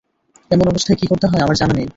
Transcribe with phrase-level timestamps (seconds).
[0.51, 1.87] এমন অবস্থায় কী করতে হয় আমার জানা নেই।